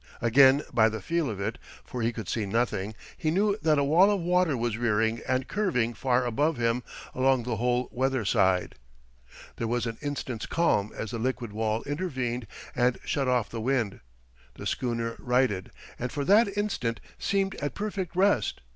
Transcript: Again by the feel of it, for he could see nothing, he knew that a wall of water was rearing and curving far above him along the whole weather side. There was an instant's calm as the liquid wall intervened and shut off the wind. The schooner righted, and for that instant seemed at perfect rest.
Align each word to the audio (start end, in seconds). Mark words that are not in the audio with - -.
Again 0.19 0.63
by 0.73 0.89
the 0.89 0.99
feel 0.99 1.29
of 1.29 1.39
it, 1.39 1.59
for 1.85 2.01
he 2.01 2.11
could 2.11 2.27
see 2.27 2.47
nothing, 2.47 2.95
he 3.15 3.29
knew 3.29 3.55
that 3.61 3.77
a 3.77 3.83
wall 3.83 4.09
of 4.09 4.19
water 4.19 4.57
was 4.57 4.75
rearing 4.75 5.21
and 5.27 5.47
curving 5.47 5.93
far 5.93 6.25
above 6.25 6.57
him 6.57 6.81
along 7.13 7.43
the 7.43 7.57
whole 7.57 7.87
weather 7.91 8.25
side. 8.25 8.73
There 9.57 9.67
was 9.67 9.85
an 9.85 9.99
instant's 10.01 10.47
calm 10.47 10.91
as 10.97 11.11
the 11.11 11.19
liquid 11.19 11.53
wall 11.53 11.83
intervened 11.83 12.47
and 12.75 12.97
shut 13.05 13.27
off 13.27 13.49
the 13.49 13.61
wind. 13.61 13.99
The 14.55 14.65
schooner 14.65 15.17
righted, 15.19 15.69
and 15.99 16.11
for 16.11 16.25
that 16.25 16.47
instant 16.57 16.99
seemed 17.19 17.53
at 17.57 17.75
perfect 17.75 18.15
rest. 18.15 18.61